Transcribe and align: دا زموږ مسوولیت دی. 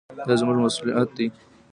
دا 0.27 0.33
زموږ 0.39 0.57
مسوولیت 0.63 1.09
دی. 1.17 1.27